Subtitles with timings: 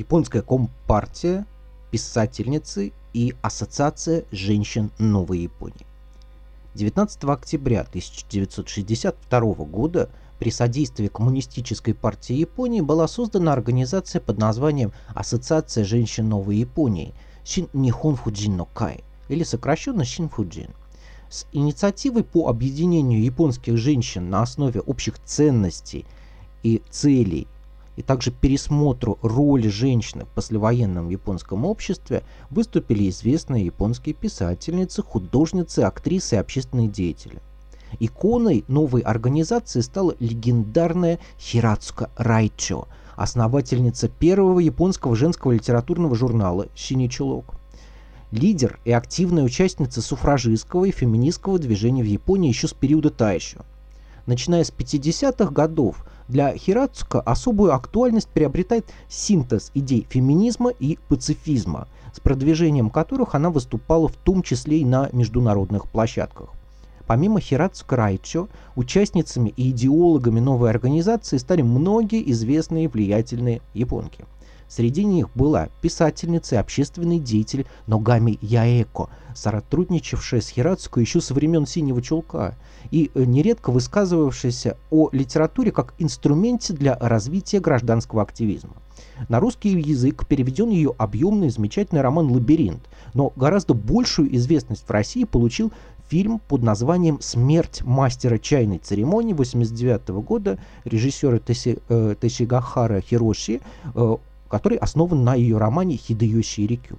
[0.00, 1.46] японская компартия,
[1.90, 5.86] писательницы и Ассоциация женщин Новой Японии.
[6.74, 10.08] 19 октября 1962 года
[10.38, 17.12] при содействии Коммунистической партии Японии была создана организация под названием Ассоциация женщин Новой Японии
[17.44, 20.70] Шин Нихон Фуджин Нокай, или сокращенно Шинфуджин.
[21.28, 26.06] С инициативой по объединению японских женщин на основе общих ценностей
[26.62, 27.46] и целей
[28.00, 36.36] и также пересмотру роли женщины в послевоенном японском обществе выступили известные японские писательницы, художницы, актрисы
[36.36, 37.40] и общественные деятели.
[37.98, 47.54] Иконой новой организации стала легендарная Хирацука Райчо, основательница первого японского женского литературного журнала «Синичулок».
[48.30, 53.58] Лидер и активная участница суфражистского и феминистского движения в Японии еще с периода Тайшо.
[54.24, 62.20] Начиная с 50-х годов для Хирацука особую актуальность приобретает синтез идей феминизма и пацифизма, с
[62.20, 66.50] продвижением которых она выступала в том числе и на международных площадках.
[67.06, 74.24] Помимо Хирацука Райчо, участницами и идеологами новой организации стали многие известные влиятельные японки–
[74.70, 81.66] Среди них была писательница и общественный деятель Ногами Яэко, сотрудничавшая с Хирацуко еще со времен
[81.66, 82.54] «Синего чулка»
[82.92, 88.76] и э, нередко высказывавшаяся о литературе как инструменте для развития гражданского активизма.
[89.28, 94.90] На русский язык переведен ее объемный и замечательный роман «Лабиринт», но гораздо большую известность в
[94.92, 95.72] России получил
[96.08, 103.60] фильм под названием «Смерть мастера чайной церемонии» 1989 года режиссера э, Тесигахара Хироши
[103.94, 104.16] э,
[104.50, 106.98] который основан на ее романе «Хидеёши Рикю».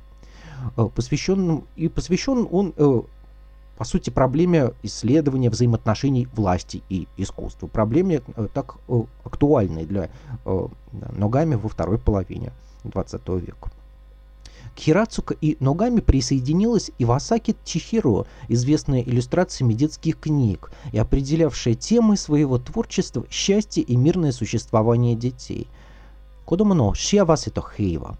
[0.78, 3.02] Э, посвященным, и посвящен он, э,
[3.78, 7.68] по сути, проблеме исследования взаимоотношений власти и искусства.
[7.68, 8.78] Проблеме э, так
[9.24, 10.10] актуальной для
[11.16, 12.52] Ногами во второй половине
[12.84, 13.72] XX века.
[14.76, 22.58] К Хирацука и Ногами присоединилась Ивасаки Чихиро, известная иллюстрациями детских книг и определявшая темой своего
[22.58, 25.67] творчества счастье и мирное существование детей
[26.51, 28.17] –子供の幸せと平和.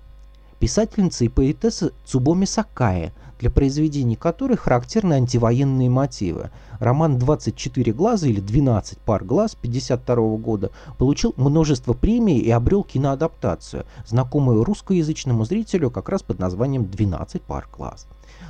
[0.59, 6.51] Писательница и поэтесса Цубоми Сакае, для произведений которой характерны антивоенные мотивы.
[6.81, 13.85] Роман «24 глаза» или «12 пар глаз» 1952 года получил множество премий и обрел киноадаптацию,
[14.07, 18.07] знакомую русскоязычному зрителю как раз под названием «12 пар глаз»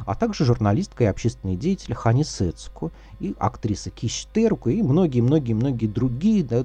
[0.07, 6.45] а также журналистка и общественный деятель Хани Сецуко и актриса Киш Терука и многие-многие-многие другие
[6.45, 6.63] да,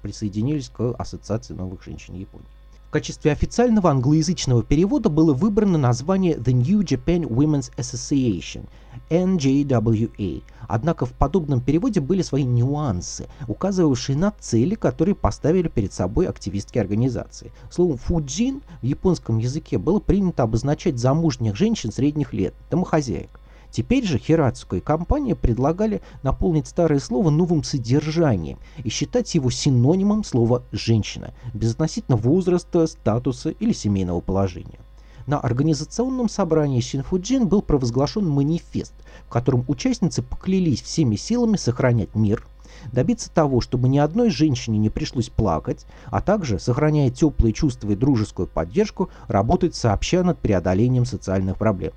[0.00, 2.46] присоединились к Ассоциации новых женщин Японии.
[2.89, 8.67] В качестве официального англоязычного перевода было выбрано название The New Japan Women's Association
[9.11, 10.41] NJWA.
[10.67, 16.79] Однако в подобном переводе были свои нюансы, указывавшие на цели, которые поставили перед собой активистки
[16.79, 17.51] организации.
[17.69, 23.38] Словом «фуджин» в японском языке было принято обозначать замужних женщин средних лет, домохозяек.
[23.71, 30.23] Теперь же Хирацука и компания предлагали наполнить старое слово новым содержанием и считать его синонимом
[30.23, 34.79] слова «женщина», безотносительно возраста, статуса или семейного положения.
[35.27, 38.93] На организационном собрании Синфуджин был провозглашен манифест,
[39.27, 42.47] в котором участницы поклялись всеми силами сохранять мир,
[42.91, 47.95] добиться того, чтобы ни одной женщине не пришлось плакать, а также, сохраняя теплые чувства и
[47.95, 51.93] дружескую поддержку, работать сообща над преодолением социальных проблем.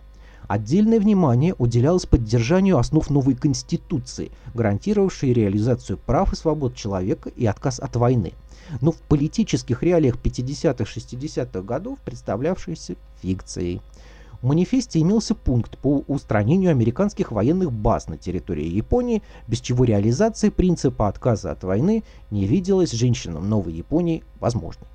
[0.53, 7.81] Отдельное внимание уделялось поддержанию основ новой конституции, гарантировавшей реализацию прав и свобод человека и отказ
[7.81, 8.35] от войны,
[8.83, 13.81] но в политических реалиях 50-60-х годов представлявшейся фикцией.
[14.43, 20.51] В манифесте имелся пункт по устранению американских военных баз на территории Японии, без чего реализация
[20.51, 24.87] принципа отказа от войны не виделась женщинам Новой Японии возможной.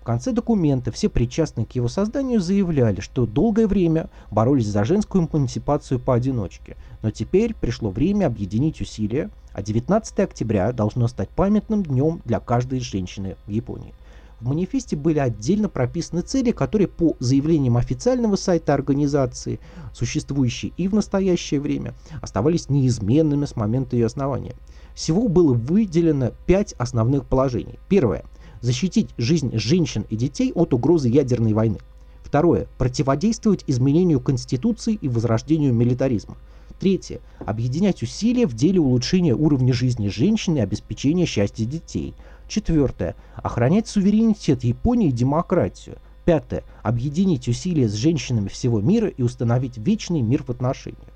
[0.00, 5.28] В конце документа все причастные к его созданию заявляли, что долгое время боролись за женскую
[5.30, 12.22] эмансипацию поодиночке, но теперь пришло время объединить усилия, а 19 октября должно стать памятным днем
[12.24, 13.92] для каждой женщины в Японии.
[14.40, 19.60] В манифесте были отдельно прописаны цели, которые по заявлениям официального сайта организации,
[19.92, 21.92] существующие и в настоящее время,
[22.22, 24.54] оставались неизменными с момента ее основания.
[24.94, 27.78] Всего было выделено пять основных положений.
[27.90, 28.24] Первое–
[28.60, 31.78] защитить жизнь женщин и детей от угрозы ядерной войны.
[32.22, 32.68] Второе.
[32.78, 36.36] Противодействовать изменению Конституции и возрождению милитаризма.
[36.78, 37.20] Третье.
[37.40, 42.14] Объединять усилия в деле улучшения уровня жизни женщин и обеспечения счастья детей.
[42.48, 43.16] Четвертое.
[43.36, 45.98] Охранять суверенитет Японии и демократию.
[46.24, 46.62] Пятое.
[46.82, 51.09] Объединить усилия с женщинами всего мира и установить вечный мир в отношениях.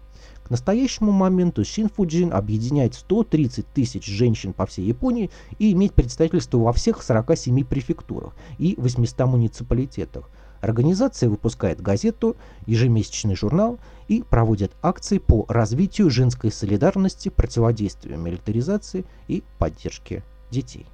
[0.44, 6.74] К настоящему моменту Шинфуджин объединяет 130 тысяч женщин по всей Японии и имеет представительство во
[6.74, 10.28] всех 47 префектурах и 800 муниципалитетах.
[10.60, 12.36] Организация выпускает газету,
[12.66, 20.86] ежемесячный журнал и проводит акции по развитию женской солидарности, противодействию милитаризации и поддержке детей.